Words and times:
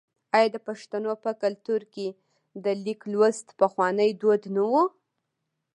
آیا 0.35 0.49
د 0.55 0.57
پښتنو 0.67 1.11
په 1.23 1.31
کلتور 1.43 1.81
کې 1.93 2.07
د 2.63 2.65
لیک 2.83 3.01
لوستل 3.11 3.49
پخوانی 3.61 4.09
دود 4.21 4.43
نه 4.55 4.63
و؟ 4.69 4.71